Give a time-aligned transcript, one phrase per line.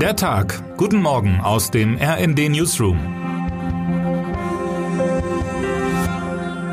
[0.00, 0.76] Der Tag.
[0.76, 2.98] Guten Morgen aus dem RND Newsroom.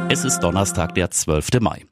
[0.09, 1.61] Es ist Donnerstag, der 12.
[1.61, 1.85] Mai.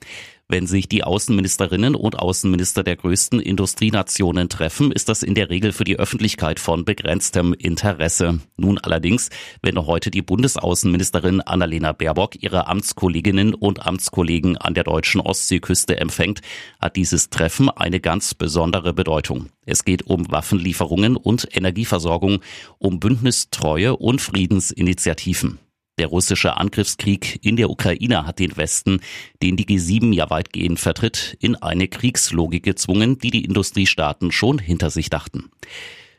[0.54, 5.72] Wenn sich die Außenministerinnen und Außenminister der größten Industrienationen treffen, ist das in der Regel
[5.72, 8.42] für die Öffentlichkeit von begrenztem Interesse.
[8.58, 9.30] Nun allerdings,
[9.62, 16.42] wenn heute die Bundesaußenministerin Annalena Baerbock ihre Amtskolleginnen und Amtskollegen an der deutschen Ostseeküste empfängt,
[16.82, 19.48] hat dieses Treffen eine ganz besondere Bedeutung.
[19.66, 22.42] Es geht um Waffenlieferungen und Energieversorgung,
[22.78, 25.60] um Bündnistreue und Friedensinitiativen.
[26.02, 29.02] Der russische Angriffskrieg in der Ukraine hat den Westen,
[29.44, 34.90] den die G7 ja weitgehend vertritt, in eine Kriegslogik gezwungen, die die Industriestaaten schon hinter
[34.90, 35.52] sich dachten.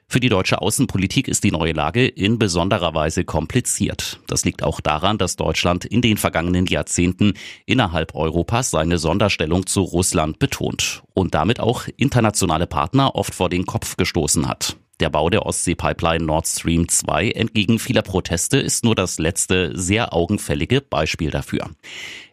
[0.07, 4.21] Für die deutsche Außenpolitik ist die neue Lage in besonderer Weise kompliziert.
[4.29, 7.35] Das liegt auch daran, dass Deutschland in den vergangenen Jahrzehnten
[7.67, 13.67] innerhalb Europas seine Sonderstellung zu Russland betont und damit auch internationale Partner oft vor den
[13.67, 14.77] Kopf gestoßen hat.
[15.03, 20.13] Der Bau der Ostsee-Pipeline Nord Stream 2 entgegen vieler Proteste ist nur das letzte, sehr
[20.13, 21.71] augenfällige Beispiel dafür.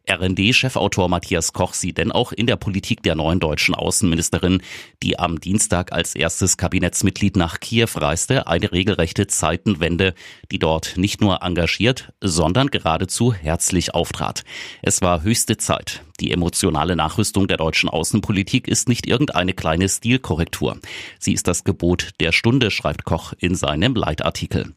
[0.09, 4.61] RND-Chefautor Matthias Koch sieht denn auch in der Politik der neuen deutschen Außenministerin,
[5.03, 10.15] die am Dienstag als erstes Kabinettsmitglied nach Kiew reiste, eine regelrechte Zeitenwende,
[10.51, 14.43] die dort nicht nur engagiert, sondern geradezu herzlich auftrat.
[14.81, 16.01] Es war höchste Zeit.
[16.19, 20.77] Die emotionale Nachrüstung der deutschen Außenpolitik ist nicht irgendeine kleine Stilkorrektur.
[21.17, 24.73] Sie ist das Gebot der Stunde, schreibt Koch in seinem Leitartikel.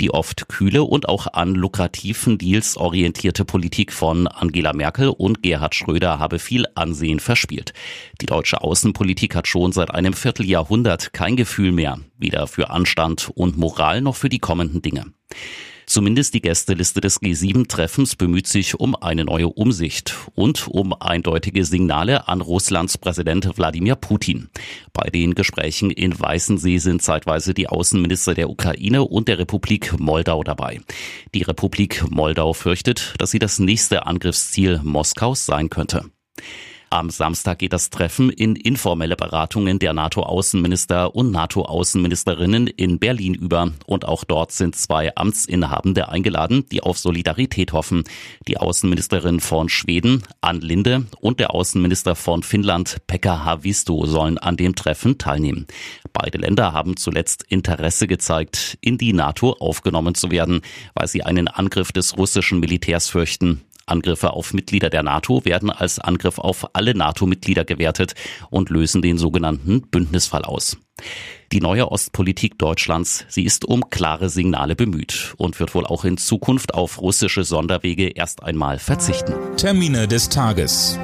[0.00, 5.74] Die oft kühle und auch an lukrativen Deals orientierte Politik von Angela Merkel und Gerhard
[5.74, 7.72] Schröder habe viel Ansehen verspielt.
[8.20, 13.56] Die deutsche Außenpolitik hat schon seit einem Vierteljahrhundert kein Gefühl mehr, weder für Anstand und
[13.56, 15.06] Moral noch für die kommenden Dinge.
[15.86, 22.28] Zumindest die Gästeliste des G7-Treffens bemüht sich um eine neue Umsicht und um eindeutige Signale
[22.28, 24.48] an Russlands Präsident Wladimir Putin.
[24.92, 30.42] Bei den Gesprächen in Weißensee sind zeitweise die Außenminister der Ukraine und der Republik Moldau
[30.42, 30.80] dabei.
[31.34, 36.04] Die Republik Moldau fürchtet, dass sie das nächste Angriffsziel Moskaus sein könnte.
[36.94, 43.72] Am Samstag geht das Treffen in informelle Beratungen der NATO-Außenminister und NATO-Außenministerinnen in Berlin über.
[43.86, 48.04] Und auch dort sind zwei Amtsinhabende eingeladen, die auf Solidarität hoffen.
[48.46, 54.56] Die Außenministerin von Schweden, Ann Linde, und der Außenminister von Finnland, Pekka Havisto, sollen an
[54.56, 55.66] dem Treffen teilnehmen.
[56.12, 60.60] Beide Länder haben zuletzt Interesse gezeigt, in die NATO aufgenommen zu werden,
[60.94, 63.62] weil sie einen Angriff des russischen Militärs fürchten.
[63.86, 68.14] Angriffe auf Mitglieder der NATO werden als Angriff auf alle NATO-Mitglieder gewertet
[68.50, 70.76] und lösen den sogenannten Bündnisfall aus.
[71.52, 76.16] Die neue Ostpolitik Deutschlands, sie ist um klare Signale bemüht und wird wohl auch in
[76.16, 79.34] Zukunft auf russische Sonderwege erst einmal verzichten.
[79.56, 80.98] Termine des Tages.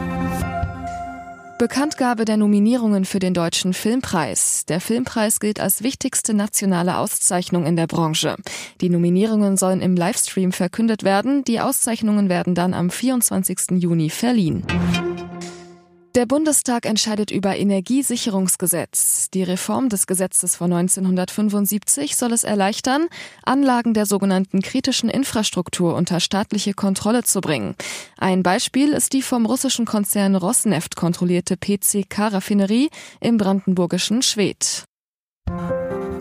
[1.60, 4.64] Bekanntgabe der Nominierungen für den Deutschen Filmpreis.
[4.70, 8.36] Der Filmpreis gilt als wichtigste nationale Auszeichnung in der Branche.
[8.80, 11.44] Die Nominierungen sollen im Livestream verkündet werden.
[11.44, 13.72] Die Auszeichnungen werden dann am 24.
[13.72, 14.64] Juni verliehen.
[16.16, 19.30] Der Bundestag entscheidet über Energiesicherungsgesetz.
[19.30, 23.06] Die Reform des Gesetzes von 1975 soll es erleichtern,
[23.44, 27.76] Anlagen der sogenannten kritischen Infrastruktur unter staatliche Kontrolle zu bringen.
[28.18, 32.90] Ein Beispiel ist die vom russischen Konzern Rosneft kontrollierte PCK-Raffinerie
[33.20, 34.84] im brandenburgischen Schwedt.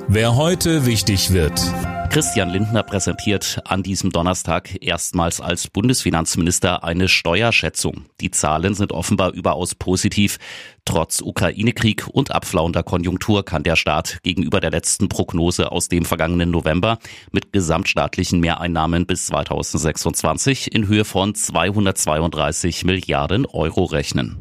[0.07, 1.59] Wer heute wichtig wird.
[2.09, 8.05] Christian Lindner präsentiert an diesem Donnerstag erstmals als Bundesfinanzminister eine Steuerschätzung.
[8.19, 10.39] Die Zahlen sind offenbar überaus positiv.
[10.85, 16.49] Trotz Ukraine-Krieg und abflauender Konjunktur kann der Staat gegenüber der letzten Prognose aus dem vergangenen
[16.49, 16.97] November
[17.31, 24.39] mit gesamtstaatlichen Mehreinnahmen bis 2026 in Höhe von 232 Milliarden Euro rechnen.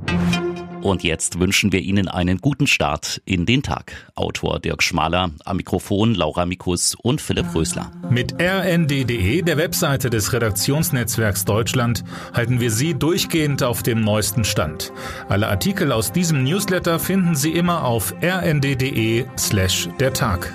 [0.81, 4.11] Und jetzt wünschen wir Ihnen einen guten Start in den Tag.
[4.15, 7.91] Autor Dirk Schmaler, am Mikrofon Laura Mikus und Philipp Rösler.
[8.11, 14.93] Mit rnd.de, der Webseite des Redaktionsnetzwerks Deutschland, halten wir Sie durchgehend auf dem neuesten Stand.
[15.29, 20.53] Alle Artikel aus diesem Newsletter finden Sie immer auf rnd.de slash der Tag.